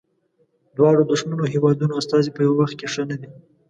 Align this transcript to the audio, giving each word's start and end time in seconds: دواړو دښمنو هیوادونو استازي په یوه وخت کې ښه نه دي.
دواړو 0.77 1.07
دښمنو 1.11 1.45
هیوادونو 1.53 1.97
استازي 2.01 2.29
په 2.33 2.39
یوه 2.45 2.55
وخت 2.59 2.75
کې 2.79 2.87
ښه 2.93 3.03
نه 3.09 3.15
دي. 3.21 3.29